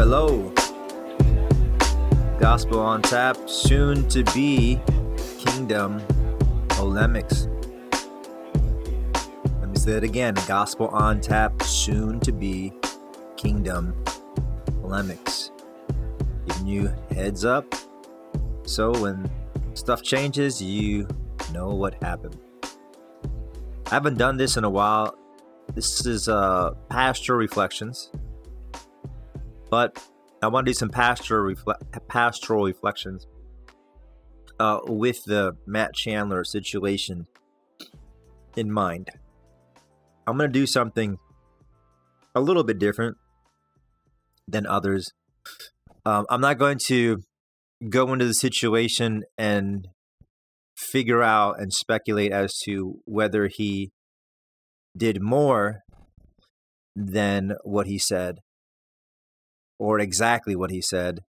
[0.00, 0.50] Hello.
[2.38, 4.80] Gospel on tap, soon to be
[5.36, 6.00] Kingdom
[6.68, 7.48] Polemics.
[9.60, 12.72] Let me say it again Gospel on tap, soon to be
[13.36, 13.94] Kingdom
[14.80, 15.50] Polemics.
[16.46, 17.74] Giving you heads up
[18.64, 19.30] so when
[19.74, 21.06] stuff changes, you
[21.52, 22.38] know what happened.
[22.64, 25.14] I haven't done this in a while.
[25.74, 28.10] This is uh, pastoral reflections,
[29.70, 30.04] but
[30.42, 31.54] I want to do some pastoral
[32.08, 33.26] pastoral reflections
[34.58, 37.26] uh, with the Matt Chandler situation
[38.56, 39.10] in mind.
[40.26, 41.18] I'm going to do something
[42.34, 43.16] a little bit different
[44.46, 45.12] than others.
[46.04, 47.22] Um, I'm not going to
[47.88, 49.88] go into the situation and
[50.76, 53.92] figure out and speculate as to whether he
[54.96, 55.80] did more
[56.96, 58.38] than what he said
[59.80, 61.20] or exactly what he said.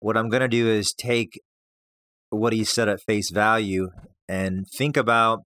[0.00, 1.38] What I'm going to do is take
[2.30, 3.90] what he said at face value
[4.28, 5.40] and think about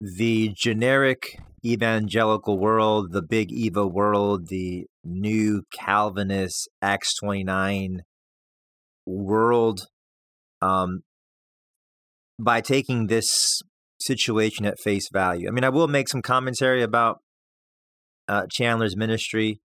[0.00, 8.00] the generic evangelical world, the big Eva world, the new Calvinist Acts 29
[9.04, 9.82] world,
[10.62, 11.02] um,
[12.38, 13.60] by taking this
[14.00, 15.48] situation at face value.
[15.48, 17.18] I mean, I will make some commentary about
[18.26, 19.60] uh, Chandler's ministry,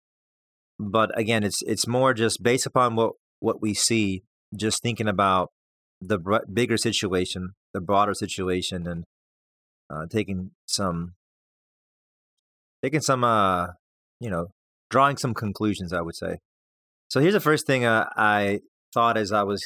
[0.79, 4.23] but again, it's it's more just based upon what what we see.
[4.57, 5.51] Just thinking about
[6.01, 9.05] the br- bigger situation, the broader situation, and
[9.91, 11.15] uh, taking some
[12.83, 13.69] taking some uh
[14.21, 14.47] you know
[14.91, 15.93] drawing some conclusions.
[15.93, 16.39] I would say.
[17.11, 18.61] So here's the first thing uh, I
[18.93, 19.65] thought as I was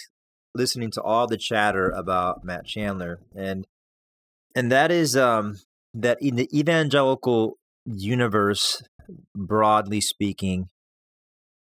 [0.54, 3.66] listening to all the chatter about Matt Chandler, and
[4.54, 5.58] and that is um,
[5.94, 8.82] that in the evangelical universe,
[9.37, 10.69] broadly speaking,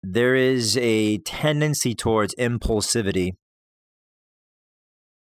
[0.03, 3.33] there is a tendency towards impulsivity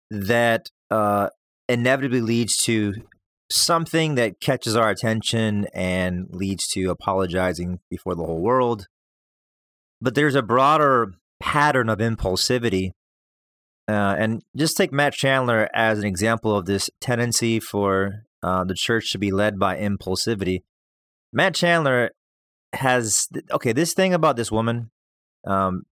[0.09, 1.30] that uh,
[1.68, 2.94] inevitably leads to
[3.50, 8.88] something that catches our attention and leads to apologizing before the whole world.
[10.02, 12.92] But there's a broader pattern of impulsivity.
[13.88, 18.76] Uh, and just take Matt Chandler as an example of this tendency for uh, the
[18.76, 20.62] church to be led by impulsivity.
[21.34, 22.12] Matt Chandler
[22.74, 24.92] has, okay, this thing about this woman
[25.46, 25.84] um,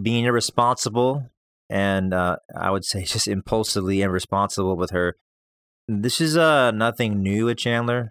[0.00, 1.30] being irresponsible
[1.70, 5.16] and uh, I would say just impulsively irresponsible with her.
[5.88, 8.10] This is uh, nothing new with Chandler.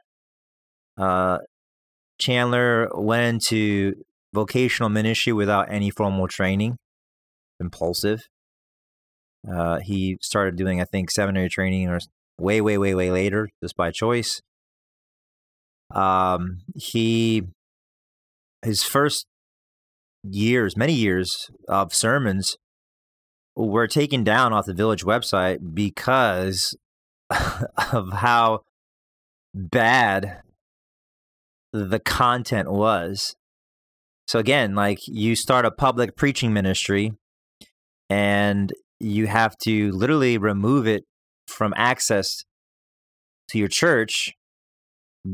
[0.98, 1.40] Uh,
[2.20, 3.94] Chandler went into
[4.34, 6.78] vocational ministry without any formal training,
[7.60, 8.28] impulsive.
[9.50, 12.00] Uh, he started doing, I think, seminary training or
[12.38, 14.42] way, way, way, way later, just by choice.
[15.96, 17.44] Um, he,
[18.64, 19.26] his first
[20.24, 22.58] years, many years of sermons
[23.56, 26.76] were taken down off the village website because
[27.30, 28.62] of how
[29.54, 30.42] bad
[31.74, 33.36] the content was.
[34.28, 37.14] So again, like you start a public preaching ministry
[38.10, 41.04] and you have to literally remove it
[41.48, 42.44] from access
[43.50, 44.34] to your church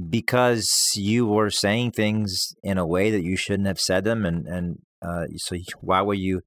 [0.09, 4.47] because you were saying things in a way that you shouldn't have said them and
[4.47, 6.41] and uh, so why were you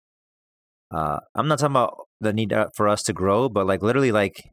[0.91, 4.11] uh, i'm not talking about the need uh, for us to grow but like literally
[4.11, 4.51] like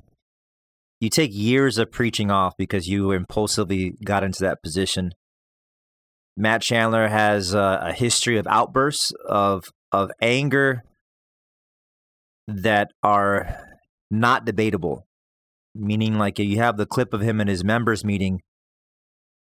[1.00, 5.12] you take years of preaching off because you impulsively got into that position
[6.38, 10.84] Matt Chandler has a, a history of outbursts of of anger
[12.48, 13.58] that are
[14.12, 15.08] not debatable.
[15.74, 18.42] Meaning, like you have the clip of him in his members meeting,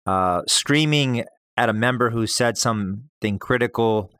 [0.05, 1.25] uh, screaming
[1.57, 4.11] at a member who said something critical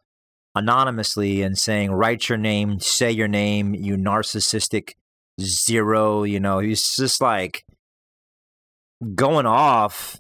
[0.56, 4.94] anonymously and saying, "Write your name, say your name, you narcissistic
[5.40, 7.64] zero." You know, he's just like
[9.16, 10.18] going off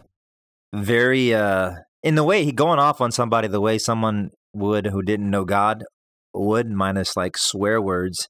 [0.73, 1.71] very uh
[2.03, 5.45] in the way he going off on somebody the way someone would who didn't know
[5.45, 5.83] God
[6.33, 8.27] would, minus like swear words.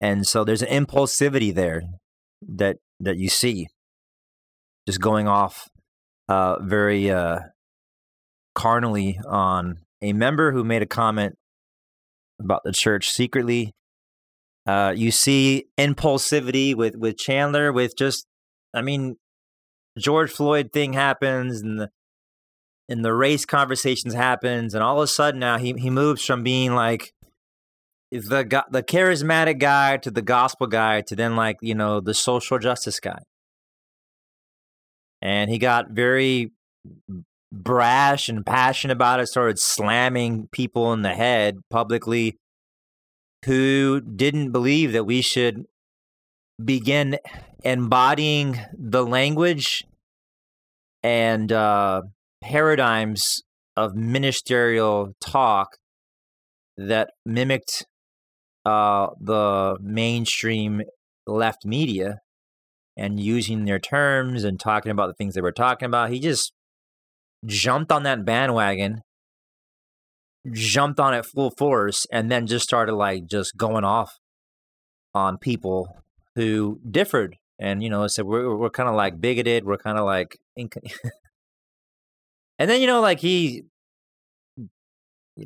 [0.00, 1.82] And so there's an impulsivity there
[2.46, 3.66] that that you see,
[4.86, 5.68] just going off
[6.30, 7.40] uh, very uh,
[8.54, 11.34] carnally on a member who made a comment
[12.40, 13.74] about the church secretly.
[14.64, 18.26] Uh, you see impulsivity with with Chandler with just,
[18.72, 19.16] I mean,
[19.98, 21.90] George Floyd thing happens and the
[22.88, 26.44] and the race conversations happens, and all of a sudden now he he moves from
[26.44, 27.12] being like
[28.12, 32.60] the the charismatic guy to the gospel guy to then like you know the social
[32.60, 33.18] justice guy,
[35.22, 36.52] and he got very
[37.52, 42.38] brash and passionate about it, started slamming people in the head publicly
[43.44, 45.64] who didn't believe that we should
[46.62, 47.18] begin
[47.64, 49.84] embodying the language
[51.02, 52.02] and uh,
[52.42, 53.42] paradigms
[53.76, 55.76] of ministerial talk
[56.76, 57.86] that mimicked
[58.66, 60.82] uh, the mainstream
[61.26, 62.18] left media
[62.96, 66.10] and using their terms and talking about the things they were talking about.
[66.10, 66.52] He just
[67.46, 69.02] jumped on that bandwagon,
[70.52, 74.18] jumped on it full force, and then just started like just going off
[75.14, 76.02] on people
[76.34, 77.36] who differed.
[77.58, 79.64] And, you know, said we're, we're kind of like bigoted.
[79.64, 80.38] We're kind of like.
[80.58, 80.78] Inc-
[82.58, 83.64] and then, you know, like he,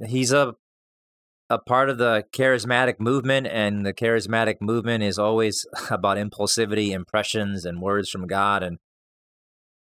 [0.07, 0.55] he's a
[1.51, 7.65] a part of the charismatic movement, and the charismatic movement is always about impulsivity, impressions,
[7.65, 8.63] and words from God.
[8.63, 8.79] And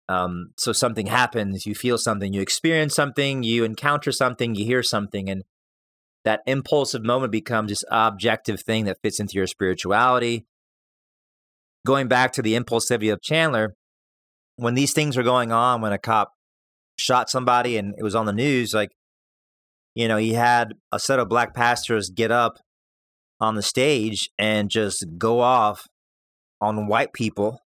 [0.10, 4.84] um, so something happens, you feel something, you experience something, you encounter something, you hear
[4.84, 5.44] something, and
[6.26, 10.46] that impulsive moment becomes this objective thing that fits into your spirituality.
[11.86, 13.76] Going back to the impulsivity of Chandler,
[14.56, 16.34] when these things were going on, when a cop
[16.98, 18.92] shot somebody and it was on the news, like
[19.96, 22.58] you know, he had a set of black pastors get up
[23.40, 25.86] on the stage and just go off
[26.62, 27.60] on white people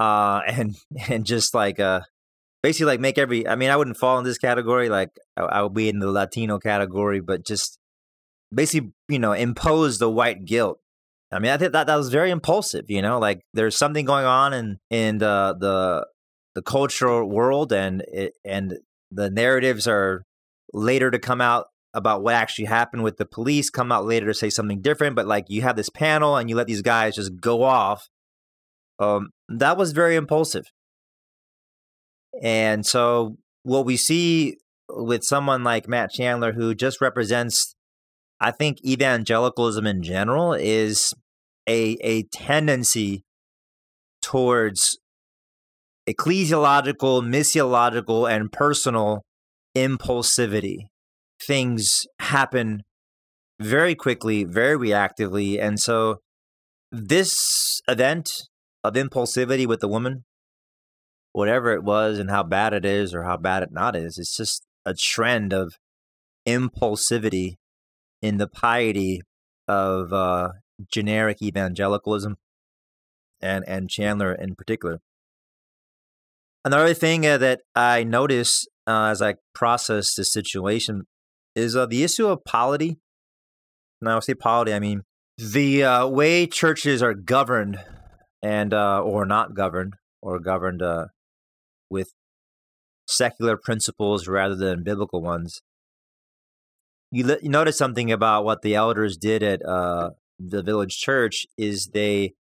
[0.00, 0.74] uh and
[1.08, 2.00] and just like uh
[2.62, 5.62] basically like make every i mean i wouldn't fall in this category like i, I
[5.62, 7.78] would be in the latino category but just
[8.52, 10.80] basically you know impose the white guilt.
[11.32, 14.26] I mean i think that that was very impulsive you know like there's something going
[14.26, 16.06] on in in the the
[16.56, 18.78] the cultural world and it, and
[19.12, 20.24] the narratives are
[20.72, 24.34] later to come out about what actually happened with the police, come out later to
[24.34, 25.16] say something different.
[25.16, 28.08] But like you have this panel and you let these guys just go off.
[28.98, 30.66] Um, that was very impulsive.
[32.42, 34.58] And so what we see
[34.88, 37.74] with someone like Matt Chandler, who just represents,
[38.40, 41.12] I think, evangelicalism in general, is
[41.68, 43.24] a a tendency
[44.22, 44.98] towards
[46.08, 49.22] ecclesiological, missiological, and personal
[49.76, 50.88] impulsivity.
[51.42, 52.82] Things happen
[53.60, 55.60] very quickly, very reactively.
[55.60, 56.20] And so
[56.90, 58.30] this event
[58.82, 60.24] of impulsivity with the woman,
[61.32, 64.36] whatever it was and how bad it is or how bad it not is, it's
[64.36, 65.74] just a trend of
[66.46, 67.56] impulsivity
[68.22, 69.20] in the piety
[69.68, 70.50] of uh,
[70.92, 72.36] generic evangelicalism
[73.40, 75.00] and and Chandler in particular.
[76.64, 81.04] Another thing uh, that I notice uh, as I process this situation
[81.54, 82.98] is uh, the issue of polity.
[84.00, 85.02] Now, I say polity, I mean
[85.38, 87.78] the uh, way churches are governed
[88.42, 91.06] and uh, or not governed or governed uh,
[91.88, 92.12] with
[93.08, 95.62] secular principles rather than biblical ones.
[97.10, 101.88] You, you notice something about what the elders did at uh, the village church is
[101.92, 102.34] they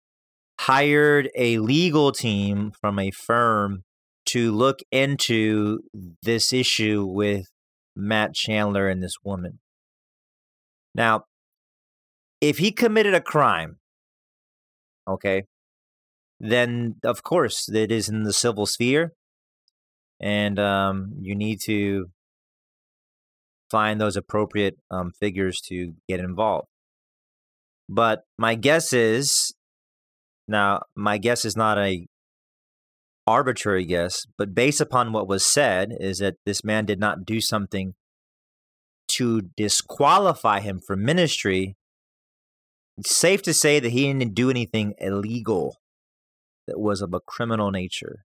[0.59, 3.83] hired a legal team from a firm
[4.31, 5.79] to look into
[6.21, 7.45] this issue with
[7.95, 9.59] Matt Chandler and this woman.
[10.95, 11.25] Now,
[12.41, 13.77] if he committed a crime,
[15.07, 15.43] okay,
[16.39, 19.13] then of course it is in the civil sphere,
[20.19, 22.09] and um, you need to
[23.69, 26.67] find those appropriate um, figures to get involved.
[27.87, 29.53] But my guess is
[30.47, 32.07] now, my guess is not a
[33.29, 37.39] arbitrary guess, but based upon what was said, is that this man did not do
[37.39, 37.93] something
[39.09, 41.75] to disqualify him from ministry.
[42.97, 45.75] It's safe to say that he didn't do anything illegal
[46.67, 48.25] that was of a criminal nature.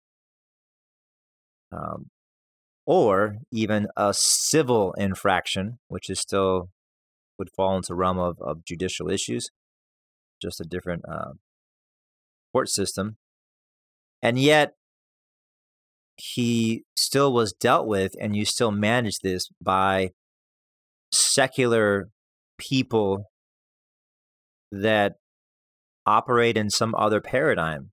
[1.72, 2.08] Um,
[2.86, 6.70] or even a civil infraction, which is still
[7.38, 9.50] would fall into realm of, of judicial issues,
[10.42, 11.34] just a different uh,
[12.54, 13.18] court system.
[14.22, 14.76] And yet,
[16.18, 20.10] he still was dealt with, and you still manage this by
[21.12, 22.10] secular
[22.58, 23.26] people
[24.72, 25.14] that
[26.06, 27.92] operate in some other paradigm.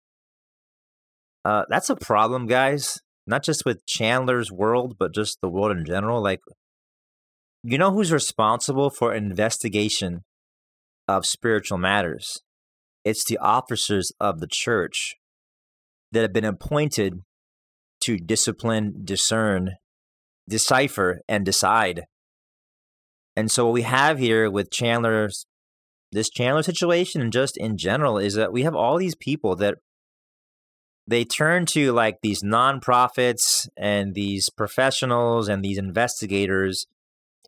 [1.44, 2.98] Uh, that's a problem, guys.
[3.26, 6.22] Not just with Chandler's world, but just the world in general.
[6.22, 6.40] Like,
[7.62, 10.22] you know who's responsible for investigation
[11.06, 12.38] of spiritual matters?
[13.04, 15.14] It's the officers of the church
[16.12, 17.20] that have been appointed
[18.00, 19.76] to discipline, discern,
[20.48, 22.04] decipher, and decide.
[23.36, 25.46] And so what we have here with Chandler's
[26.12, 29.76] this Chandler situation and just in general is that we have all these people that
[31.06, 36.86] they turn to like these nonprofits and these professionals and these investigators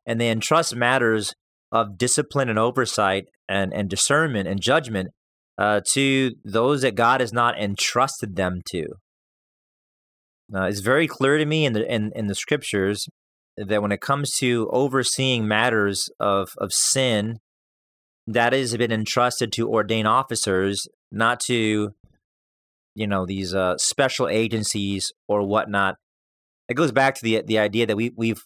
[0.07, 1.35] and they entrust matters
[1.71, 5.11] of discipline and oversight and, and discernment and judgment
[5.59, 8.87] uh, to those that God has not entrusted them to.
[10.55, 13.09] Uh, it's very clear to me in the in, in the scriptures
[13.57, 17.39] that when it comes to overseeing matters of of sin,
[18.27, 21.95] that has been entrusted to ordained officers, not to
[22.95, 25.97] you know these uh, special agencies or whatnot.
[26.69, 28.43] It goes back to the the idea that we we've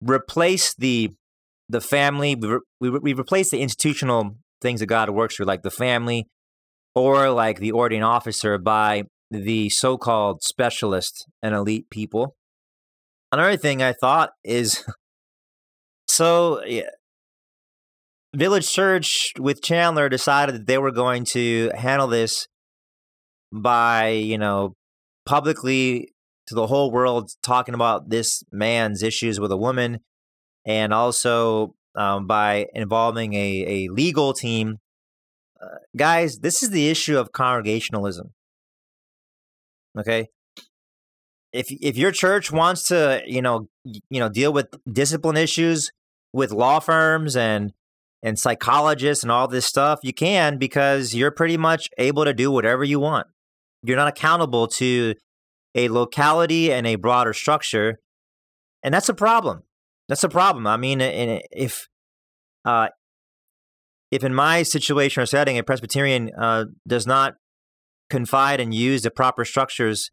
[0.00, 1.10] replaced the
[1.68, 5.70] the family, we we we replaced the institutional things that God works through, like the
[5.70, 6.26] family
[6.94, 12.34] or like the ordained officer, by the so-called specialist and elite people.
[13.30, 14.84] Another thing I thought is
[16.08, 16.90] so yeah,
[18.34, 22.46] Village Church with Chandler decided that they were going to handle this
[23.52, 24.74] by, you know,
[25.24, 26.12] publicly
[26.46, 30.00] to the whole world talking about this man's issues with a woman
[30.66, 34.76] and also um, by involving a, a legal team.
[35.60, 38.32] Uh, guys, this is the issue of congregationalism.
[39.96, 40.28] Okay,
[41.52, 45.90] if if your church wants to, you know, you know, deal with discipline issues
[46.32, 47.72] with law firms and
[48.22, 52.50] and psychologists and all this stuff, you can because you're pretty much able to do
[52.50, 53.26] whatever you want.
[53.82, 55.14] You're not accountable to
[55.74, 58.00] a locality and a broader structure,
[58.82, 59.62] and that's a problem.
[60.08, 60.66] That's a problem.
[60.66, 61.88] I mean, if
[62.64, 62.88] uh,
[64.10, 67.34] if in my situation or setting, a Presbyterian uh, does not
[68.10, 70.10] confide and use the proper structures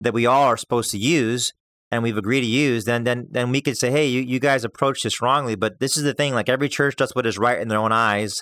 [0.00, 1.52] that we all are supposed to use,
[1.90, 4.64] and we've agreed to use, then then then we could say, hey, you, you guys
[4.64, 5.54] approach this wrongly.
[5.54, 7.92] But this is the thing: like every church does what is right in their own
[7.92, 8.34] eyes,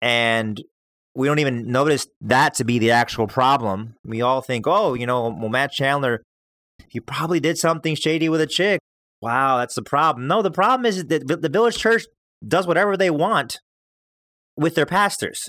[0.00, 0.62] and
[1.14, 3.94] we don't even notice that to be the actual problem.
[4.04, 6.22] We all think, oh, you know, well, Matt Chandler,
[6.88, 8.80] he probably did something shady with a chick.
[9.20, 10.28] Wow, that's the problem.
[10.28, 12.04] No, the problem is that the village church
[12.46, 13.58] does whatever they want
[14.56, 15.48] with their pastors.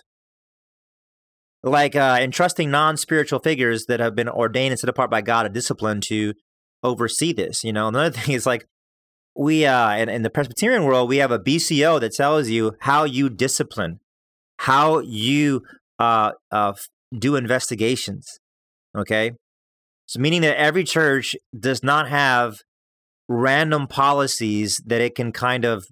[1.63, 5.45] Like uh, entrusting non spiritual figures that have been ordained and set apart by God
[5.45, 6.33] a discipline to
[6.83, 7.63] oversee this.
[7.63, 8.65] You know, another thing is like
[9.35, 13.03] we uh in, in the Presbyterian world, we have a BCO that tells you how
[13.03, 13.99] you discipline,
[14.57, 15.61] how you
[15.99, 16.73] uh, uh
[17.17, 18.39] do investigations.
[18.97, 19.31] Okay.
[20.07, 22.57] So meaning that every church does not have
[23.29, 25.85] random policies that it can kind of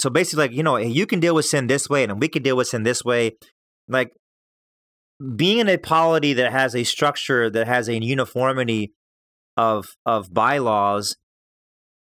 [0.00, 2.42] so basically like you know you can deal with sin this way and we can
[2.42, 3.32] deal with sin this way
[3.86, 4.10] like
[5.34, 8.92] being in a polity that has a structure that has a uniformity
[9.56, 11.16] of of bylaws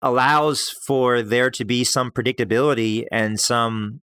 [0.01, 4.01] allows for there to be some predictability and some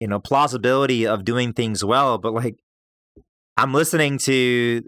[0.00, 2.54] you know plausibility of doing things well but like
[3.56, 4.82] i'm listening to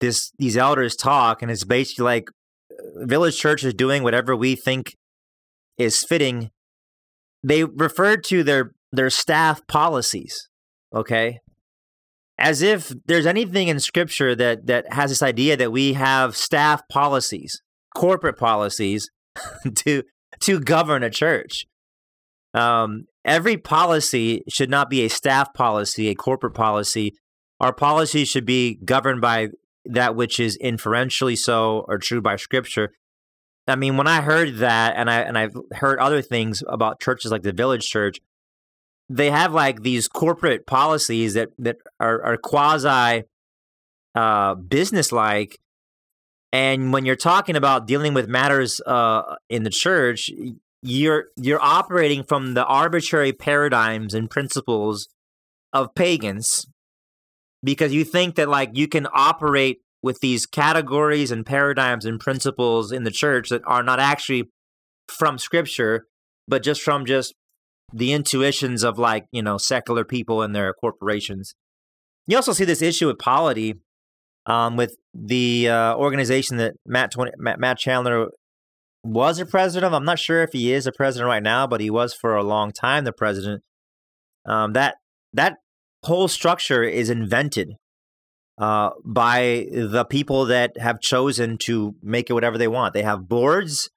[0.00, 2.28] this these elders talk and it's basically like
[2.70, 4.94] uh, village church is doing whatever we think
[5.78, 6.50] is fitting.
[7.42, 10.48] They referred to their their staff policies
[10.94, 11.40] okay
[12.42, 16.82] as if there's anything in scripture that that has this idea that we have staff
[16.88, 17.62] policies
[17.94, 19.10] corporate policies
[19.74, 20.02] to
[20.40, 21.66] to govern a church.
[22.52, 27.14] Um, every policy should not be a staff policy a corporate policy.
[27.60, 29.48] Our policies should be governed by
[29.84, 32.90] that which is inferentially so or true by scripture.
[33.68, 37.30] I mean, when I heard that, and I and I've heard other things about churches
[37.30, 38.18] like the Village Church,
[39.12, 43.24] they have like these corporate policies that that are, are quasi
[44.14, 45.58] uh, business like.
[46.54, 50.30] And when you're talking about dealing with matters uh, in the church,
[50.82, 55.08] you're you're operating from the arbitrary paradigms and principles
[55.72, 56.66] of pagans
[57.62, 62.92] because you think that like you can operate with these categories and paradigms and principles
[62.92, 64.50] in the church that are not actually
[65.06, 66.06] from scripture,
[66.48, 67.34] but just from just
[67.92, 71.54] the intuitions of like, you know, secular people and their corporations.
[72.26, 73.80] You also see this issue with polity
[74.46, 78.28] um, with the uh, organization that Matt, 20, Matt, Matt Chandler
[79.04, 79.92] was a president of.
[79.92, 82.42] I'm not sure if he is a president right now, but he was for a
[82.42, 83.62] long time the president.
[84.46, 84.96] Um, that
[85.32, 85.58] that
[86.04, 87.74] whole structure is invented
[88.58, 92.94] uh, by the people that have chosen to make it whatever they want.
[92.94, 93.90] They have boards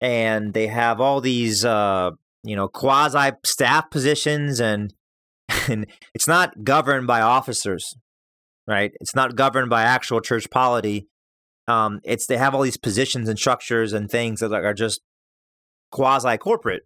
[0.00, 4.94] and they have all these, uh, you know, quasi staff positions, and,
[5.68, 7.94] and it's not governed by officers,
[8.66, 8.92] right?
[9.00, 11.08] It's not governed by actual church polity.
[11.68, 15.00] Um, it's they have all these positions and structures and things that are just
[15.90, 16.82] quasi corporate.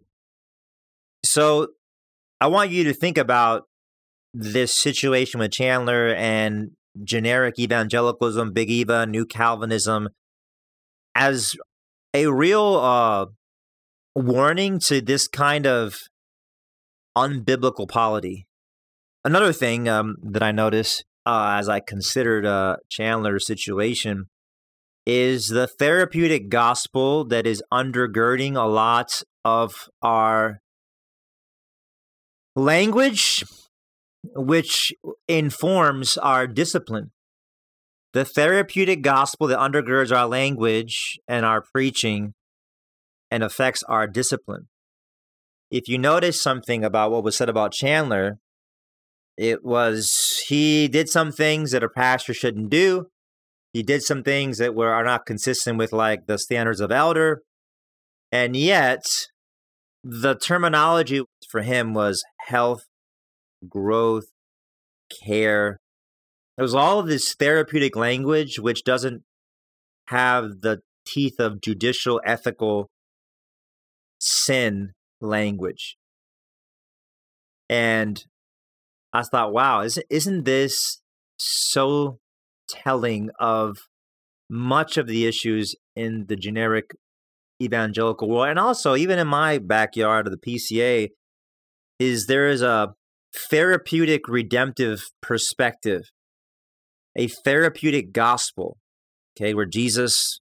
[1.23, 1.69] So
[2.39, 3.63] I want you to think about
[4.33, 6.71] this situation with Chandler and
[7.03, 10.09] generic evangelicalism, Big Eva, New Calvinism,
[11.15, 11.55] as
[12.13, 13.25] a real uh,
[14.15, 15.97] warning to this kind of
[17.17, 18.47] unbiblical polity.
[19.23, 24.25] Another thing um, that I noticed uh, as I considered uh, Chandler's situation
[25.05, 30.61] is the therapeutic gospel that is undergirding a lot of our
[32.55, 33.43] language,
[34.35, 34.93] which
[35.27, 37.11] informs our discipline.
[38.13, 42.33] The therapeutic gospel that undergirds our language and our preaching
[43.35, 44.69] and affects our discipline.
[45.69, 48.37] If you notice something about what was said about Chandler,
[49.35, 53.07] it was he did some things that a pastor shouldn't do.
[53.73, 57.41] He did some things that were are not consistent with like the standards of elder.
[58.31, 59.03] And yet
[60.01, 62.85] the terminology for him was health,
[63.67, 64.27] growth,
[65.25, 65.81] care.
[66.57, 69.23] It was all of this therapeutic language which doesn't
[70.07, 72.87] have the teeth of judicial ethical
[74.19, 75.97] sin language.
[77.69, 78.23] And
[79.13, 81.01] I thought, wow, isn't isn't this
[81.37, 82.19] so
[82.69, 83.77] telling of
[84.49, 86.91] much of the issues in the generic
[87.61, 91.09] evangelical world, and also even in my backyard of the PCA,
[91.99, 92.93] is there is a
[93.49, 96.01] therapeutic redemptive perspective,
[97.17, 98.77] a therapeutic gospel,
[99.37, 100.39] okay, where Jesus'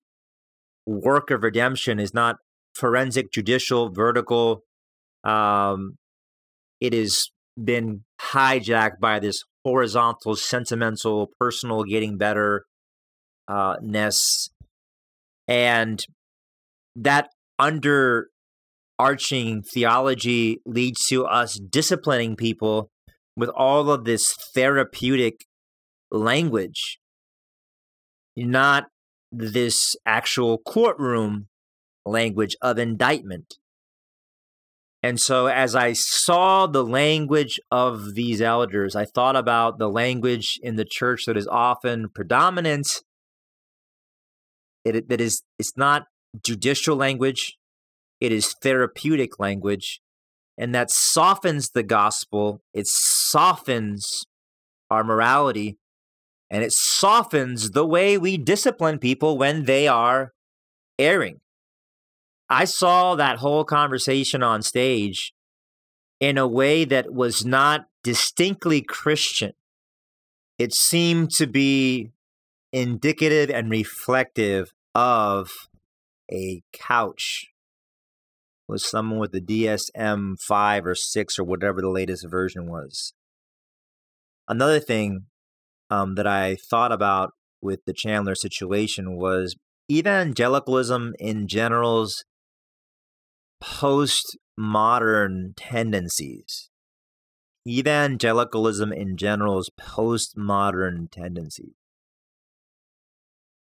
[0.86, 2.36] work of redemption is not
[2.74, 4.62] forensic, judicial, vertical.
[5.22, 5.96] Um,
[6.80, 7.28] it has
[7.62, 12.64] been hijacked by this horizontal, sentimental, personal, getting better
[13.48, 14.48] uh, ness,
[15.48, 16.04] and
[16.96, 18.26] that underarching
[19.72, 22.90] theology leads to us disciplining people
[23.36, 25.44] with all of this therapeutic
[26.10, 26.98] language,
[28.36, 28.86] not
[29.32, 31.48] this actual courtroom
[32.04, 33.56] language of indictment.
[35.04, 40.58] And so, as I saw the language of these elders, I thought about the language
[40.62, 43.02] in the church that is often predominant.
[44.82, 46.04] It, that is, it's not
[46.42, 47.58] judicial language,
[48.18, 50.00] it is therapeutic language,
[50.56, 52.62] and that softens the gospel.
[52.72, 54.24] It softens
[54.90, 55.76] our morality,
[56.48, 60.32] and it softens the way we discipline people when they are
[60.98, 61.40] erring.
[62.48, 65.32] I saw that whole conversation on stage
[66.20, 69.52] in a way that was not distinctly Christian.
[70.58, 72.12] It seemed to be
[72.72, 75.50] indicative and reflective of
[76.30, 77.48] a couch
[78.68, 83.12] with someone with the DSM 5 or 6 or whatever the latest version was.
[84.48, 85.26] Another thing
[85.90, 89.56] um, that I thought about with the Chandler situation was
[89.90, 92.24] evangelicalism in general's
[93.62, 96.70] postmodern tendencies.
[97.66, 101.74] Evangelicalism in general's postmodern tendencies.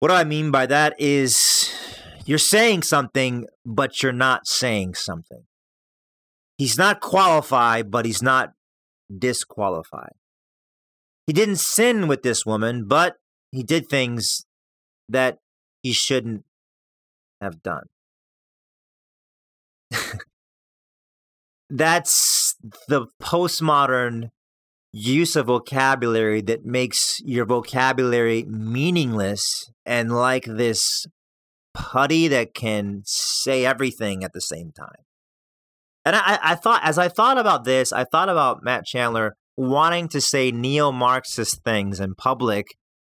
[0.01, 1.73] What do I mean by that is
[2.27, 5.45] you're saying something, but you're not saying something.
[6.59, 8.53] He's not qualified, but he's not
[9.17, 10.15] disqualified.
[11.27, 13.17] He didn't sin with this woman, but
[13.53, 14.45] he did things
[15.09, 15.39] that
[15.83, 16.45] he shouldn't
[17.41, 17.85] have done.
[21.71, 22.55] That's
[22.89, 24.29] the postmodern
[24.93, 31.07] use of vocabulary that makes your vocabulary meaningless and like this
[31.73, 35.05] putty that can say everything at the same time.
[36.05, 40.09] And I, I thought, as I thought about this, I thought about Matt Chandler wanting
[40.09, 42.67] to say neo Marxist things in public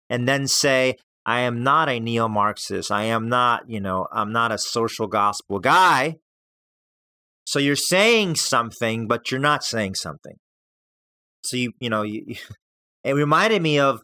[0.09, 2.91] and then say, I am not a neo Marxist.
[2.91, 6.15] I am not, you know, I'm not a social gospel guy.
[7.49, 10.35] So you're saying something, but you're not saying something.
[11.43, 12.35] So you, you know, you,
[13.03, 14.03] it reminded me of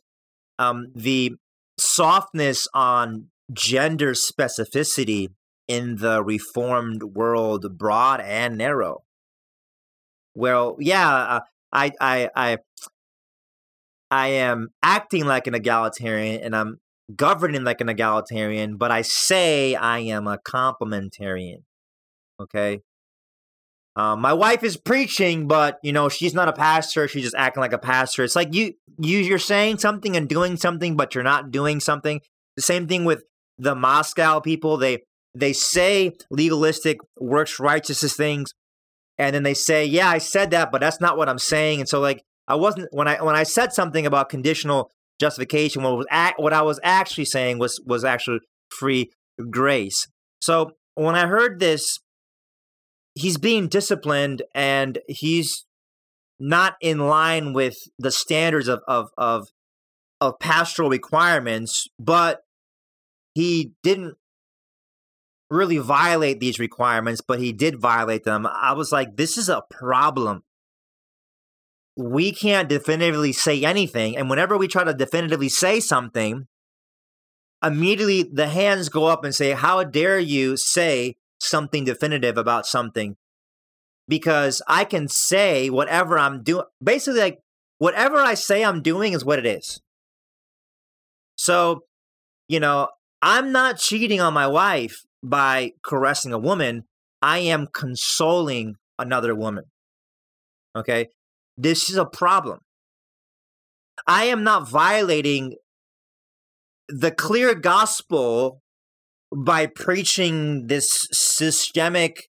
[0.58, 1.36] um, the
[1.78, 5.28] softness on gender specificity
[5.68, 9.04] in the reformed world, broad and narrow.
[10.34, 11.40] Well, yeah, uh,
[11.72, 12.58] I, I, I,
[14.10, 16.80] I am acting like an egalitarian and I'm
[17.16, 21.60] governing like an egalitarian, but I say I am a complementarian.
[22.42, 22.82] Okay.
[23.98, 27.08] Um, my wife is preaching, but you know she's not a pastor.
[27.08, 28.24] She's just acting like a pastor.
[28.24, 32.20] It's like you, you, you're saying something and doing something, but you're not doing something.
[32.58, 33.24] The same thing with
[33.58, 35.04] the Moscow people, they
[35.34, 38.54] they say legalistic works righteousness things,
[39.18, 41.88] and then they say, "Yeah, I said that, but that's not what I'm saying." And
[41.88, 45.84] so, like, I wasn't when I when I said something about conditional justification.
[45.84, 49.10] What was act, what I was actually saying was was actually free
[49.50, 50.08] grace.
[50.42, 52.00] So when I heard this,
[53.16, 55.66] he's being disciplined and he's
[56.40, 59.48] not in line with the standards of of of,
[60.22, 62.42] of pastoral requirements, but
[63.34, 64.16] he didn't
[65.50, 68.46] really violate these requirements, but he did violate them.
[68.48, 70.44] I was like, this is a problem.
[71.98, 74.18] We can't definitively say anything.
[74.18, 76.48] And whenever we try to definitively say something,
[77.64, 81.16] immediately the hands go up and say, How dare you say
[81.46, 83.16] something definitive about something?
[84.08, 86.66] Because I can say whatever I'm doing.
[86.84, 87.40] Basically, like,
[87.78, 89.82] whatever I say I'm doing is what it is.
[91.38, 91.82] So,
[92.48, 92.90] you know,
[93.22, 96.84] I'm not cheating on my wife by caressing a woman,
[97.22, 99.66] I am consoling another woman.
[100.76, 101.08] Okay?
[101.58, 102.60] This is a problem.
[104.08, 105.56] I am not violating
[106.88, 108.62] the clear gospel
[109.36, 112.28] by preaching this systemic,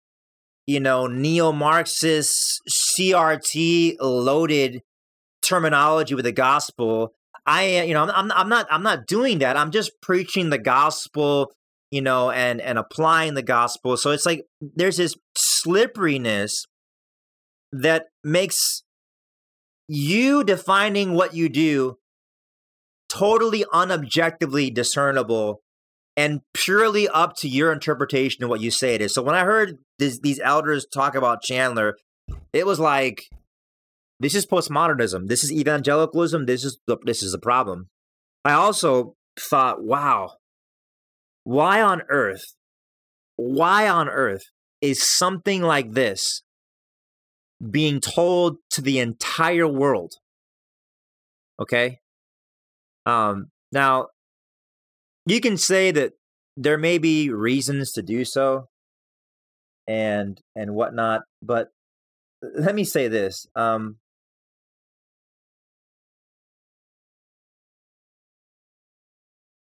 [0.67, 4.83] you know, neo Marxist, CRT loaded
[5.43, 7.13] terminology with the gospel.
[7.47, 9.57] I, you know, I'm, I'm not, I'm not doing that.
[9.57, 11.53] I'm just preaching the gospel
[11.91, 13.97] you know, and and applying the gospel.
[13.97, 16.65] So it's like there's this slipperiness
[17.73, 18.83] that makes
[19.89, 21.97] you defining what you do
[23.09, 25.61] totally unobjectively discernible
[26.17, 29.13] and purely up to your interpretation of what you say it is.
[29.15, 31.97] So when I heard this, these elders talk about Chandler,
[32.53, 33.25] it was like
[34.19, 35.29] this is postmodernism.
[35.29, 36.47] This is evangelicalism.
[36.47, 37.89] This is the, this is the problem.
[38.45, 40.33] I also thought, wow,
[41.45, 42.55] why on earth,
[43.37, 44.45] why on earth
[44.81, 46.43] is something like this
[47.71, 50.13] being told to the entire world?
[51.61, 51.99] Okay.
[53.05, 54.09] Um, now,
[55.27, 56.13] you can say that
[56.57, 58.69] there may be reasons to do so
[59.87, 61.69] and and whatnot but
[62.57, 63.97] let me say this um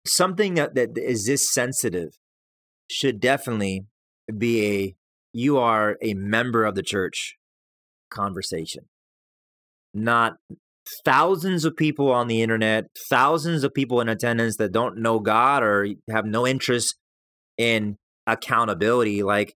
[0.07, 2.11] something that, that is this sensitive
[2.91, 3.85] should definitely
[4.37, 4.95] be a
[5.33, 7.37] you are a member of the church
[8.11, 8.85] conversation
[9.93, 10.35] not
[11.05, 15.63] thousands of people on the internet thousands of people in attendance that don't know god
[15.63, 16.97] or have no interest
[17.57, 17.97] in
[18.27, 19.55] accountability like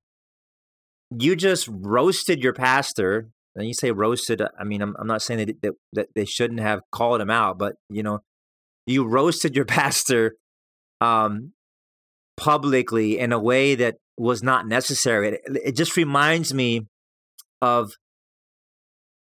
[1.19, 5.47] you just roasted your pastor and you say roasted i mean i'm, I'm not saying
[5.47, 8.21] that, that, that they shouldn't have called him out but you know
[8.87, 10.35] you roasted your pastor
[11.01, 11.53] um,
[12.37, 15.29] publicly in a way that was not necessary.
[15.29, 16.87] It, it just reminds me
[17.61, 17.93] of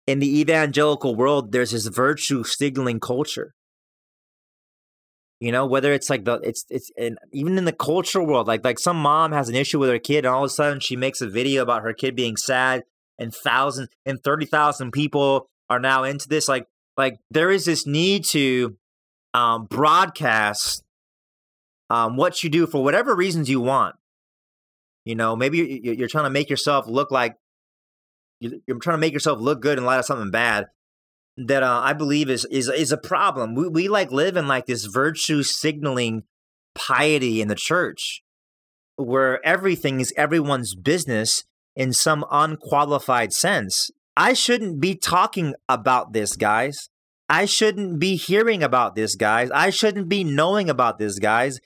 [0.07, 3.55] in the evangelical world, there's this virtue signaling culture.
[5.41, 8.63] You know, whether it's like the it's it's and even in the cultural world, like
[8.63, 10.97] like some mom has an issue with her kid, and all of a sudden she
[10.97, 12.85] makes a video about her kid being sad,
[13.19, 16.47] and thousands and thirty thousand people are now into this.
[16.47, 16.67] Like
[16.99, 18.77] like there is this need to
[19.33, 20.85] um, broadcast
[21.89, 23.97] um, what you do for whatever reasons you want.
[25.07, 27.37] You know, maybe you're trying to make yourself look like
[28.41, 30.67] you're trying to make yourself look good in light of something bad.
[31.37, 33.55] That uh, I believe is is is a problem.
[33.55, 36.25] We we like live in like this virtue signaling
[36.75, 38.23] piety in the church,
[38.97, 41.45] where everything is everyone's business
[41.77, 43.91] in some unqualified sense.
[44.17, 46.91] I shouldn't be talking about this, guys.
[47.29, 49.51] I shouldn't be hearing about this, guys.
[49.53, 51.61] I shouldn't be knowing about this, guys.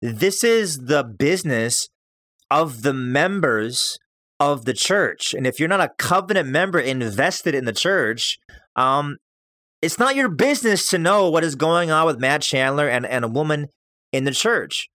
[0.00, 1.88] This is the business
[2.50, 3.98] of the members
[4.40, 5.34] of the church.
[5.34, 8.38] And if you're not a covenant member invested in the church,
[8.76, 9.16] um,
[9.82, 13.24] it's not your business to know what is going on with Matt Chandler and, and
[13.24, 13.68] a woman
[14.12, 14.88] in the church.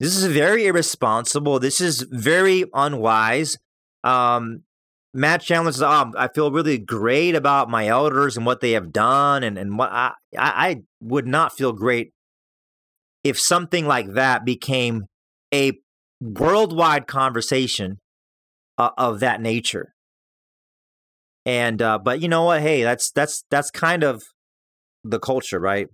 [0.00, 1.58] This is very irresponsible.
[1.58, 3.56] This is very unwise.
[4.04, 4.62] Um,
[5.12, 8.92] Matt Chandler says, oh, I feel really great about my elders and what they have
[8.92, 9.42] done.
[9.42, 12.12] And, and what I, I would not feel great
[13.24, 15.06] if something like that became
[15.52, 15.72] a
[16.20, 17.98] worldwide conversation
[18.78, 19.94] uh, of that nature.
[21.44, 22.62] And, uh, but you know what?
[22.62, 24.22] Hey, that's, that's, that's kind of
[25.04, 25.88] the culture, right?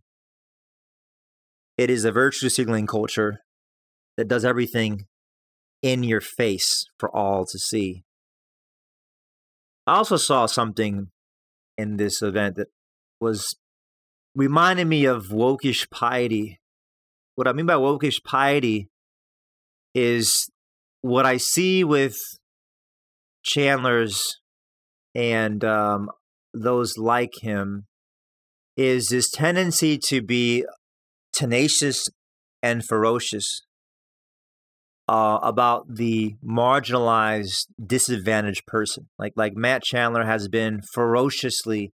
[1.77, 3.41] It is a virtue signaling culture
[4.17, 5.07] that does everything
[5.83, 8.05] in your face for all to see.
[9.87, 11.09] I also saw something
[11.77, 12.69] in this event that
[13.21, 13.57] was
[14.35, 16.61] reminded me of wokish piety.
[17.35, 18.89] What I mean by wokish piety
[19.95, 20.49] is
[21.03, 22.17] what I see with
[23.45, 24.41] Chandler's
[25.15, 26.11] and um,
[26.53, 27.87] those like him
[28.77, 30.65] is this tendency to be
[31.33, 32.09] tenacious
[32.63, 33.63] and ferocious
[35.07, 39.09] uh, about the marginalized, disadvantaged person.
[39.19, 41.93] Like like Matt Chandler has been ferociously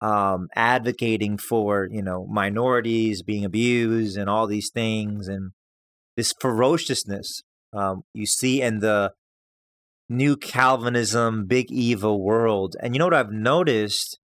[0.00, 5.52] um, advocating for you know minorities being abused and all these things and
[6.16, 9.12] this ferociousness um, you see in the
[10.12, 12.76] new Calvinism, big Eva world.
[12.80, 14.18] And you know what I've noticed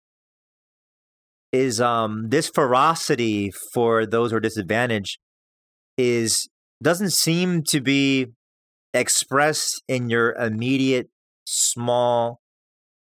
[1.51, 5.17] is um, this ferocity for those who are disadvantaged
[5.97, 6.49] is
[6.83, 8.27] doesn't seem to be
[8.93, 11.09] expressed in your immediate
[11.45, 12.39] small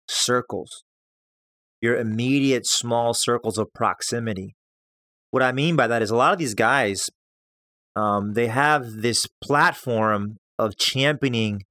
[0.09, 0.85] circles,
[1.81, 4.55] your immediate small circles of proximity.
[5.31, 7.09] What I mean by that is a lot of these guys,
[7.97, 11.63] um, they have this platform of championing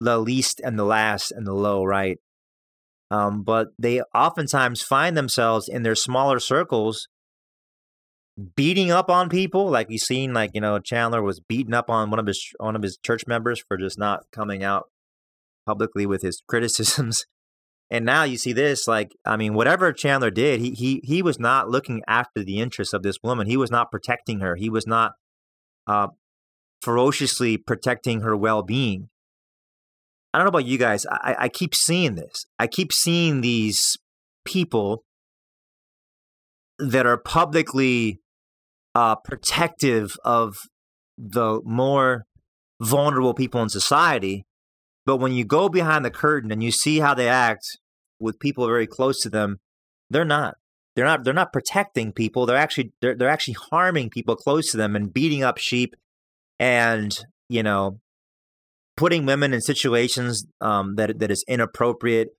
[0.00, 2.18] the least and the last and the low, right?
[3.10, 7.08] Um, but they oftentimes find themselves in their smaller circles
[8.56, 9.70] beating up on people.
[9.70, 12.76] Like you seen, like you know, Chandler was beating up on one of his one
[12.76, 14.88] of his church members for just not coming out
[15.66, 17.26] publicly with his criticisms.
[17.88, 21.38] And now you see this, like I mean, whatever Chandler did, he he he was
[21.38, 23.46] not looking after the interests of this woman.
[23.46, 24.56] He was not protecting her.
[24.56, 25.12] He was not
[25.86, 26.08] uh,
[26.82, 29.08] ferociously protecting her well being.
[30.36, 31.06] I don't know about you guys.
[31.10, 32.44] I, I keep seeing this.
[32.58, 33.96] I keep seeing these
[34.44, 35.02] people
[36.78, 38.20] that are publicly
[38.94, 40.56] uh, protective of
[41.16, 42.26] the more
[42.82, 44.44] vulnerable people in society.
[45.06, 47.64] But when you go behind the curtain and you see how they act
[48.20, 49.56] with people very close to them,
[50.10, 50.56] they're not.
[50.96, 51.24] They're not.
[51.24, 52.44] They're not protecting people.
[52.44, 52.92] They're actually.
[53.00, 55.96] They're, they're actually harming people close to them and beating up sheep,
[56.60, 57.18] and
[57.48, 58.00] you know,
[58.96, 62.30] putting women in situations um, that that is inappropriate.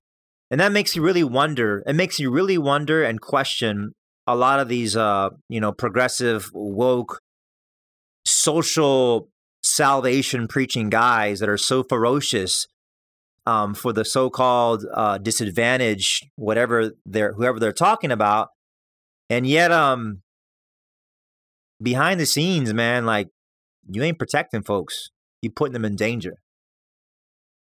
[0.50, 1.82] And that makes you really wonder.
[1.86, 3.92] It makes you really wonder and question
[4.28, 7.20] a lot of these uh you know progressive woke
[8.26, 9.28] social
[9.62, 12.66] salvation preaching guys that are so ferocious
[13.46, 18.48] um, for the so-called uh, disadvantaged whatever they're whoever they're talking about
[19.30, 20.20] and yet um
[21.82, 23.28] behind the scenes man like
[23.90, 25.08] you ain't protecting folks
[25.40, 26.34] you putting them in danger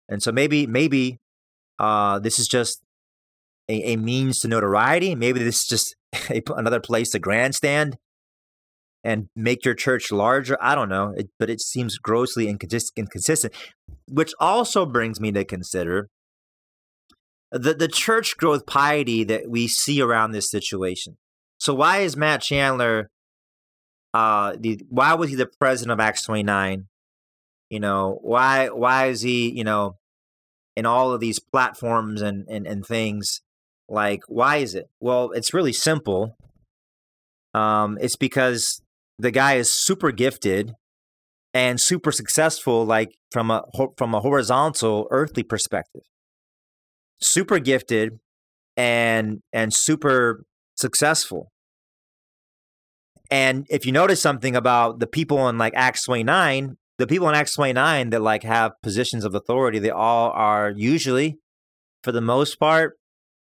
[0.09, 1.19] and so maybe maybe
[1.79, 2.83] uh this is just
[3.69, 5.97] a, a means to notoriety maybe this is just
[6.57, 7.97] another place to grandstand
[9.05, 10.57] and make your church larger.
[10.61, 13.53] I don't know, it, but it seems grossly inconsistent.
[14.11, 16.09] Which also brings me to consider
[17.53, 21.19] the the church growth piety that we see around this situation.
[21.59, 23.11] So why is Matt Chandler?
[24.13, 26.87] Uh, the why was he the president of Acts twenty nine?
[27.75, 29.97] You know why why is he you know
[30.77, 33.41] in all of these platforms and and, and things
[33.89, 34.87] like, why is it?
[35.01, 36.37] Well, it's really simple.
[37.53, 38.83] Um, it's because
[39.19, 40.73] the guy is super gifted
[41.53, 43.63] and super successful, like from a
[43.97, 46.03] from a horizontal earthly perspective.
[47.21, 48.19] Super gifted
[48.77, 50.45] and and super
[50.77, 51.51] successful.
[53.31, 57.35] And if you notice something about the people in like Acts 29, the people in
[57.35, 61.39] Acts 29 that like have positions of authority, they all are usually,
[62.03, 62.97] for the most part,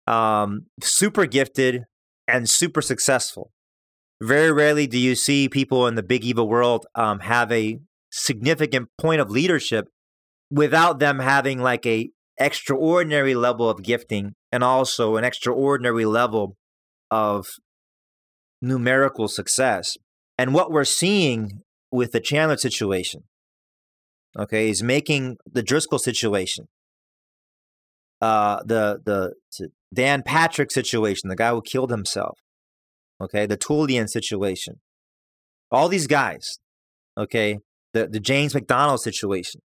[0.08, 1.84] um, super gifted
[2.28, 3.52] and super successful.
[4.22, 7.80] Very rarely do you see people in the big Eva world um, have a
[8.12, 9.88] significant point of leadership
[10.50, 16.56] without them having like a extraordinary level of gifting and also an extraordinary level
[17.12, 17.48] of
[18.62, 19.98] numerical success.
[20.38, 23.24] And what we're seeing with the Chandler situation,
[24.38, 26.68] okay, is making the Driscoll situation,
[28.22, 32.38] uh, the the Darrin Patrick situation, the guy who killed himself,
[33.22, 34.82] okay, the Tullian situation,
[35.72, 36.60] all these guys,
[37.18, 37.60] okay,
[37.94, 39.62] the, the James MacDonald situation,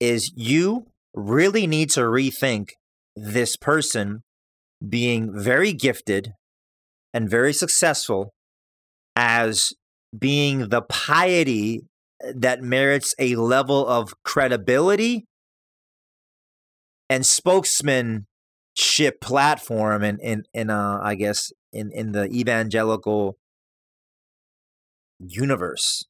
[0.00, 2.70] is you really need to rethink
[3.16, 4.22] this person
[4.86, 6.32] being very gifted
[7.12, 8.32] and very successful
[9.16, 9.72] as
[10.16, 11.80] being the piety
[12.34, 15.26] that merits a level of credibility
[17.08, 23.38] and spokesmanship platform and in, in, in uh I guess in in the evangelical
[25.18, 26.04] universe.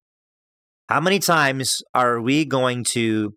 [0.88, 3.34] How many times are we going to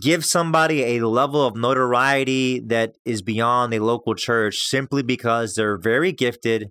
[0.00, 5.78] give somebody a level of notoriety that is beyond a local church simply because they're
[5.78, 6.70] very gifted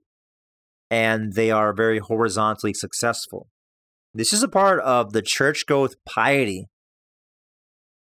[0.89, 3.47] and they are very horizontally successful?
[4.13, 6.67] This is a part of the church growth piety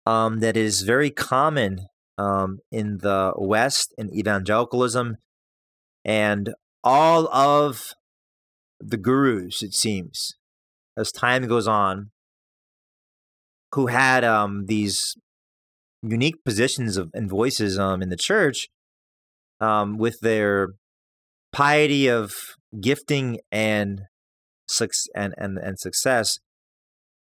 [0.06, 5.16] um, that is very common um, in the West in evangelicalism.
[6.04, 7.94] And all of
[8.80, 10.34] the gurus, it seems,
[10.96, 12.10] as time goes on,
[13.74, 15.14] who had um, these
[16.02, 18.68] unique positions of and voices um, in the church
[19.60, 20.68] um, with their
[21.52, 22.32] piety of
[22.80, 24.02] gifting and
[25.14, 26.38] and, and and success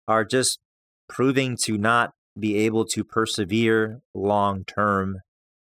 [0.07, 0.59] are just
[1.07, 5.19] proving to not be able to persevere long term.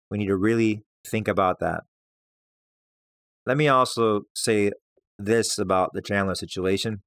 [0.10, 1.82] We need to really think about that.
[3.45, 4.71] Let me also say
[5.19, 7.01] this about the Chandler situation.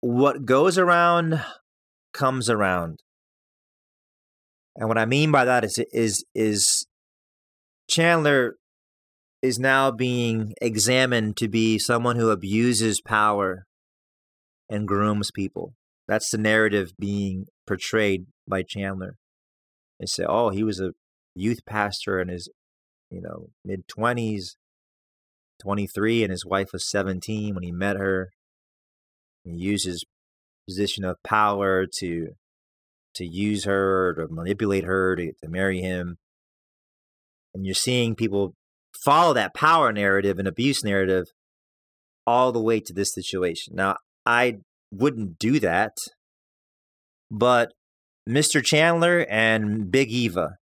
[0.00, 1.42] What goes around
[2.12, 3.00] comes around.
[4.76, 6.86] And what I mean by that is is is
[7.88, 8.56] Chandler
[9.46, 13.64] is now being examined to be someone who abuses power
[14.68, 15.74] and grooms people.
[16.08, 19.16] That's the narrative being portrayed by Chandler.
[19.98, 20.92] They say, oh, he was a
[21.34, 22.48] youth pastor in his,
[23.10, 24.56] you know, mid 20s,
[25.62, 28.30] 23, and his wife was 17 when he met her.
[29.44, 30.04] He used his
[30.66, 32.28] position of power to
[33.14, 36.18] to use her, to manipulate her, to, to marry him.
[37.54, 38.54] And you're seeing people
[39.04, 41.26] follow that power narrative and abuse narrative
[42.26, 43.74] all the way to this situation.
[43.76, 44.58] Now, I
[44.90, 45.96] wouldn't do that,
[47.30, 47.72] but
[48.28, 48.64] Mr.
[48.64, 50.56] Chandler and Big Eva,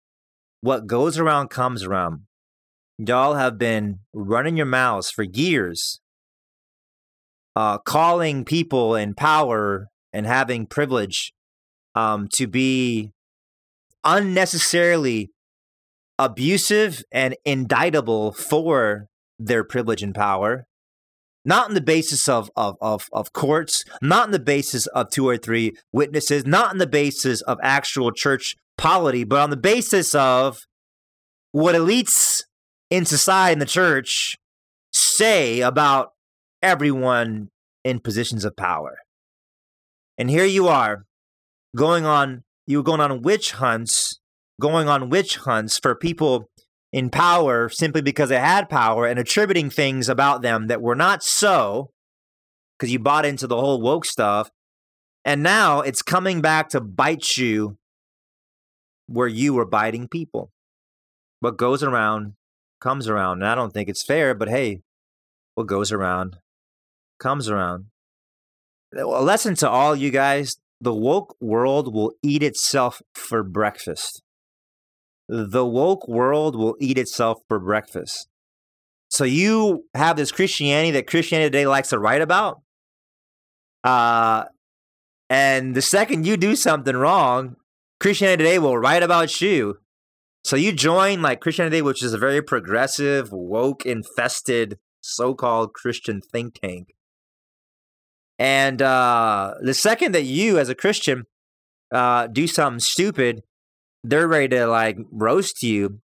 [0.61, 2.21] what goes around comes around.
[2.97, 5.99] Y'all have been running your mouths for years,
[7.55, 11.33] uh, calling people in power and having privilege
[11.95, 13.11] um, to be
[14.03, 15.31] unnecessarily
[16.17, 20.65] abusive and indictable for their privilege and power,
[21.43, 25.27] not on the basis of, of, of, of courts, not on the basis of two
[25.27, 30.15] or three witnesses, not on the basis of actual church polity, but on the basis
[30.15, 30.65] of
[31.51, 32.43] what elites
[32.89, 34.35] in society and the church
[34.91, 36.09] say about
[36.61, 37.49] everyone
[37.83, 38.97] in positions of power.
[40.17, 41.05] And here you are
[41.75, 44.19] going on you were going on witch hunts,
[44.59, 46.49] going on witch hunts for people
[46.93, 51.23] in power simply because they had power and attributing things about them that were not
[51.23, 51.91] so
[52.77, 54.49] because you bought into the whole woke stuff.
[55.23, 57.77] And now it's coming back to bite you
[59.07, 60.51] where you were biting people.
[61.39, 62.33] What goes around
[62.79, 63.41] comes around.
[63.41, 64.81] And I don't think it's fair, but hey,
[65.55, 66.37] what goes around
[67.19, 67.85] comes around.
[68.95, 74.21] A lesson to all you guys the woke world will eat itself for breakfast.
[75.27, 78.27] The woke world will eat itself for breakfast.
[79.09, 82.61] So you have this Christianity that Christianity today likes to write about.
[83.83, 84.45] Uh,
[85.29, 87.55] and the second you do something wrong,
[87.99, 89.77] Christianity Today will write about you.
[90.43, 95.73] So you join like Christianity Today, which is a very progressive, woke infested so called
[95.73, 96.93] Christian think tank.
[98.37, 101.25] And uh, the second that you, as a Christian,
[101.91, 103.43] uh, do something stupid,
[104.09, 105.99] they're ready to like roast you.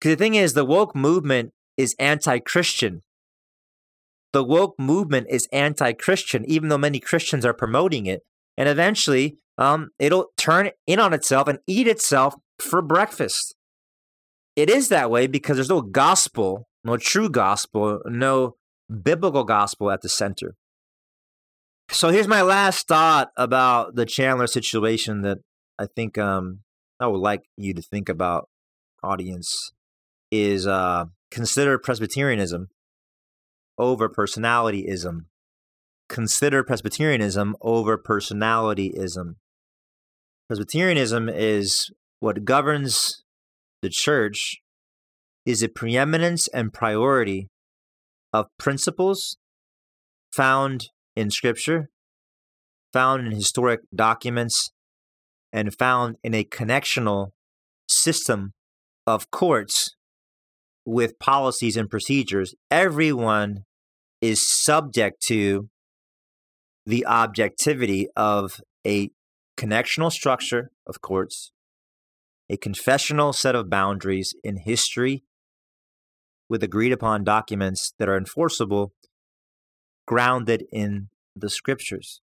[0.00, 3.02] Because the thing is, the woke movement is anti Christian.
[4.32, 8.22] The woke movement is anti Christian, even though many Christians are promoting it.
[8.56, 13.54] And eventually, um, it'll turn in on itself and eat itself for breakfast.
[14.54, 18.56] It is that way because there's no gospel, no true gospel, no
[19.02, 20.54] biblical gospel at the center.
[21.90, 25.38] So here's my last thought about the Chandler situation that
[25.78, 26.60] I think um,
[26.98, 28.48] I would like you to think about,
[29.02, 29.72] audience,
[30.30, 32.68] is uh, consider Presbyterianism
[33.78, 35.26] over personalityism.
[36.08, 39.34] Consider Presbyterianism over personalityism.
[40.48, 43.24] Presbyterianism is what governs
[43.82, 44.58] the church
[45.44, 47.48] is a preeminence and priority
[48.32, 49.36] of principles
[50.34, 51.88] found in Scripture,
[52.92, 54.70] found in historic documents,
[55.56, 57.30] and found in a connectional
[57.88, 58.52] system
[59.06, 59.96] of courts
[60.84, 62.54] with policies and procedures.
[62.70, 63.64] Everyone
[64.20, 65.70] is subject to
[66.84, 69.10] the objectivity of a
[69.56, 71.52] connectional structure of courts,
[72.50, 75.24] a confessional set of boundaries in history
[76.50, 78.92] with agreed upon documents that are enforceable
[80.06, 82.20] grounded in the scriptures.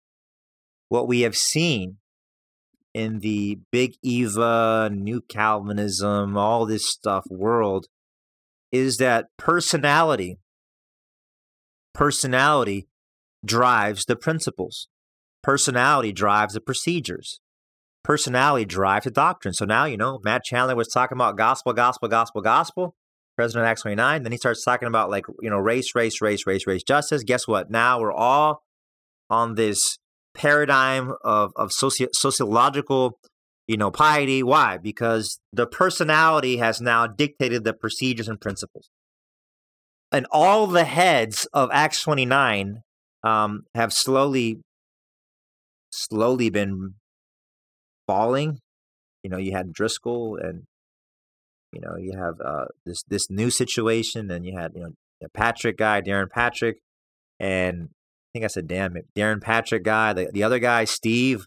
[0.90, 1.96] What we have seen
[2.94, 7.86] in the big Eva, new Calvinism, all this stuff world
[8.70, 10.38] is that personality,
[11.94, 12.88] personality
[13.44, 14.88] drives the principles.
[15.42, 17.40] Personality drives the procedures.
[18.04, 19.54] Personality drives the doctrine.
[19.54, 22.94] So now, you know, Matt Chandler was talking about gospel, gospel, gospel, gospel.
[23.36, 24.22] president Acts 29.
[24.22, 27.22] Then he starts talking about like, you know, race, race, race, race, race, justice.
[27.22, 27.70] Guess what?
[27.70, 28.62] Now we're all
[29.30, 29.98] on this
[30.34, 33.18] paradigm of, of socio- sociological,
[33.66, 34.42] you know, piety.
[34.42, 34.78] Why?
[34.78, 38.88] Because the personality has now dictated the procedures and principles.
[40.10, 42.82] And all the heads of Acts 29
[43.24, 44.60] um, have slowly,
[45.90, 46.94] slowly been
[48.06, 48.58] falling.
[49.22, 50.64] You know, you had Driscoll and
[51.72, 55.28] you know, you have uh, this this new situation, and you had you know the
[55.30, 56.78] Patrick guy, Darrin Patrick,
[57.40, 57.88] and
[58.32, 60.12] think I said damn it, Darrin Patrick guy.
[60.12, 61.46] The the other guy, Steve.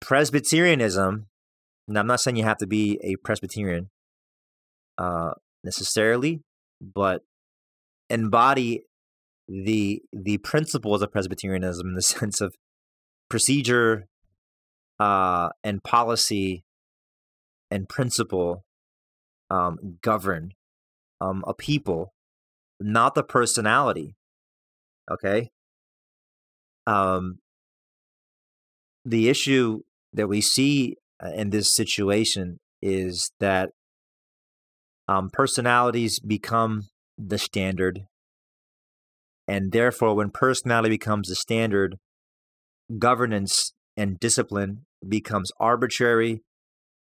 [0.00, 1.26] Presbyterianism.
[1.88, 3.90] Now, I'm not saying you have to be a Presbyterian
[4.98, 5.32] uh,
[5.64, 6.42] necessarily,
[6.80, 7.22] but
[8.10, 8.82] embody
[9.48, 12.54] the the principles of Presbyterianism in the sense of
[13.28, 14.06] procedure
[14.98, 16.64] uh, and policy
[17.70, 18.64] and principle
[19.50, 20.52] um, govern
[21.20, 22.12] um, a people,
[22.80, 24.14] not the personality.
[25.10, 25.50] Okay.
[26.86, 27.38] Um,
[29.04, 29.80] the issue
[30.12, 33.70] that we see uh, in this situation is that
[35.08, 36.82] um, personalities become
[37.18, 38.00] the standard.
[39.48, 41.96] And therefore, when personality becomes the standard,
[42.98, 46.42] governance and discipline becomes arbitrary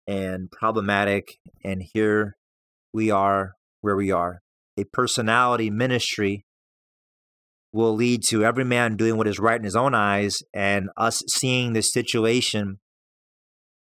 [0.07, 1.39] and problematic.
[1.65, 2.37] And here
[2.93, 4.41] we are where we are.
[4.79, 6.45] A personality ministry
[7.73, 11.23] will lead to every man doing what is right in his own eyes and us
[11.29, 12.79] seeing this situation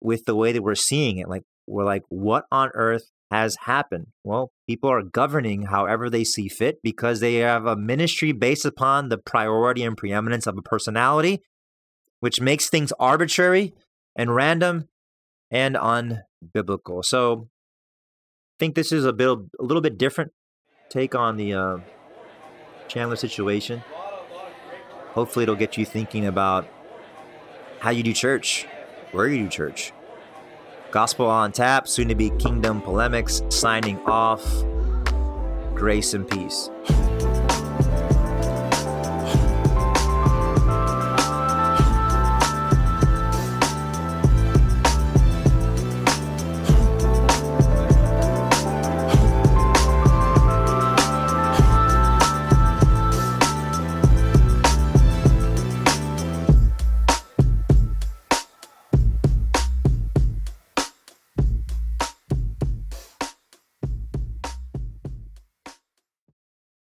[0.01, 1.29] with the way that we're seeing it.
[1.29, 4.07] Like, we're like, what on earth has happened?
[4.25, 9.09] Well, people are governing however they see fit because they have a ministry based upon
[9.09, 11.41] the priority and preeminence of a personality,
[12.21, 13.73] which makes things arbitrary
[14.17, 14.89] and random
[15.51, 17.05] and unbiblical.
[17.05, 20.33] So I think this is a bit a little bit different
[20.91, 21.79] take on the uh,
[22.93, 23.83] Chandler situation.
[25.13, 26.69] Hopefully, it'll get you thinking about
[27.79, 28.67] how you do church,
[29.13, 29.93] where you do church.
[30.91, 34.45] Gospel on tap, soon to be Kingdom Polemics, signing off.
[35.75, 36.69] Grace and peace.